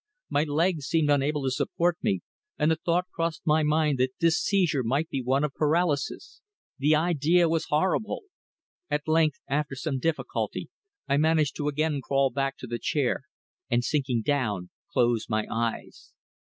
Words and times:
My 0.31 0.45
legs 0.45 0.87
seemed 0.87 1.11
unable 1.11 1.43
to 1.43 1.51
support 1.51 1.99
me, 2.01 2.21
and 2.57 2.71
the 2.71 2.75
thought 2.75 3.05
crossed 3.13 3.43
my 3.45 3.61
mind 3.61 3.99
that 3.99 4.09
this 4.19 4.41
seizure 4.41 4.81
might 4.81 5.09
be 5.09 5.21
one 5.21 5.43
of 5.43 5.53
paralysis. 5.53 6.41
The 6.79 6.95
idea 6.95 7.47
was 7.47 7.65
horrible. 7.67 8.23
At 8.89 9.07
length, 9.07 9.41
after 9.47 9.75
some 9.75 9.99
difficulty, 9.99 10.71
I 11.07 11.17
managed 11.17 11.55
to 11.57 11.67
again 11.67 12.01
crawl 12.01 12.31
back 12.31 12.57
to 12.57 12.65
the 12.67 12.79
chair, 12.79 13.25
and 13.69 13.83
sinking 13.83 14.23
down, 14.23 14.71
closed 14.91 15.29
my 15.29 15.45
eyes. 15.51 16.11